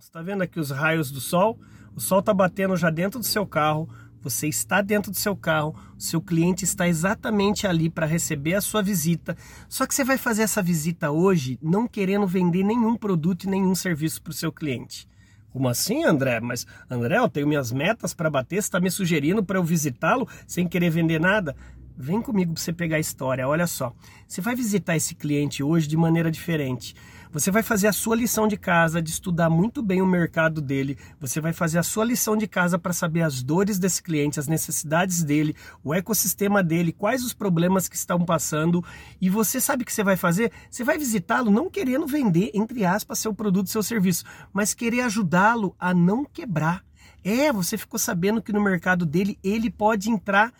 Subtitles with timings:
[0.00, 1.60] Você está vendo aqui os raios do sol?
[1.94, 3.86] O sol está batendo já dentro do seu carro.
[4.22, 8.82] Você está dentro do seu carro, seu cliente está exatamente ali para receber a sua
[8.82, 9.36] visita.
[9.68, 13.74] Só que você vai fazer essa visita hoje não querendo vender nenhum produto e nenhum
[13.74, 15.06] serviço para o seu cliente.
[15.50, 16.40] Como assim, André?
[16.40, 20.26] Mas, André, eu tenho minhas metas para bater, você está me sugerindo para eu visitá-lo
[20.46, 21.54] sem querer vender nada?
[22.02, 23.46] Vem comigo para você pegar a história.
[23.46, 23.92] Olha só.
[24.26, 26.94] Você vai visitar esse cliente hoje de maneira diferente.
[27.30, 30.96] Você vai fazer a sua lição de casa, de estudar muito bem o mercado dele.
[31.20, 34.48] Você vai fazer a sua lição de casa para saber as dores desse cliente, as
[34.48, 38.82] necessidades dele, o ecossistema dele, quais os problemas que estão passando.
[39.20, 40.50] E você sabe o que você vai fazer?
[40.70, 44.24] Você vai visitá-lo não querendo vender, entre aspas, seu produto, seu serviço,
[44.54, 46.82] mas querer ajudá-lo a não quebrar.
[47.22, 50.50] É, você ficou sabendo que no mercado dele ele pode entrar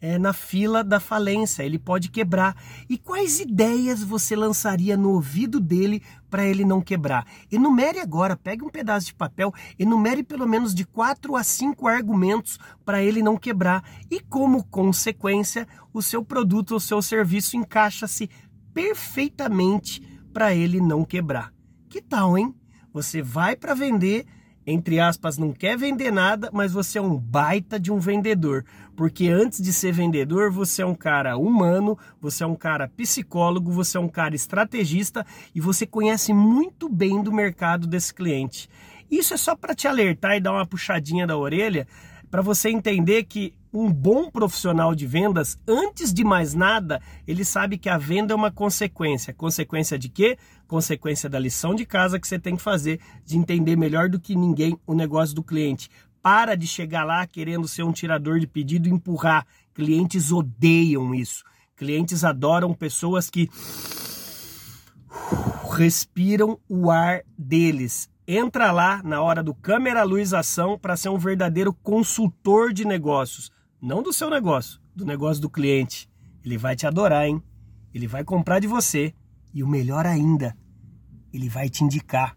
[0.00, 2.56] é, na fila da falência, ele pode quebrar.
[2.88, 7.26] E quais ideias você lançaria no ouvido dele para ele não quebrar?
[7.50, 12.58] Enumere agora, pegue um pedaço de papel, enumere pelo menos de quatro a cinco argumentos
[12.84, 13.84] para ele não quebrar.
[14.10, 18.30] E como consequência, o seu produto ou seu serviço encaixa-se
[18.72, 20.00] perfeitamente
[20.32, 21.52] para ele não quebrar.
[21.88, 22.54] Que tal, hein?
[22.92, 24.26] Você vai para vender
[24.66, 28.64] entre aspas, não quer vender nada, mas você é um baita de um vendedor.
[28.94, 33.70] Porque antes de ser vendedor, você é um cara humano, você é um cara psicólogo,
[33.70, 38.68] você é um cara estrategista e você conhece muito bem do mercado desse cliente.
[39.10, 41.86] Isso é só para te alertar e dar uma puxadinha da orelha
[42.30, 47.78] para você entender que um bom profissional de vendas, antes de mais nada, ele sabe
[47.78, 49.32] que a venda é uma consequência.
[49.32, 50.38] Consequência de quê?
[50.66, 54.36] Consequência da lição de casa que você tem que fazer, de entender melhor do que
[54.36, 55.88] ninguém o negócio do cliente.
[56.22, 59.46] Para de chegar lá querendo ser um tirador de pedido e empurrar.
[59.72, 61.42] Clientes odeiam isso.
[61.76, 63.48] Clientes adoram pessoas que
[65.70, 71.18] respiram o ar deles entra lá na hora do câmera luz ação para ser um
[71.18, 73.50] verdadeiro consultor de negócios,
[73.80, 76.08] não do seu negócio, do negócio do cliente.
[76.44, 77.42] Ele vai te adorar, hein?
[77.92, 79.14] Ele vai comprar de você
[79.52, 80.56] e o melhor ainda,
[81.32, 82.36] ele vai te indicar.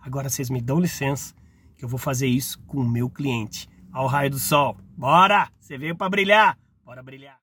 [0.00, 1.34] Agora vocês me dão licença
[1.76, 3.68] que eu vou fazer isso com o meu cliente.
[3.92, 4.76] Ao raio do sol.
[4.96, 5.48] Bora!
[5.60, 6.58] Você veio para brilhar.
[6.84, 7.38] Bora brilhar.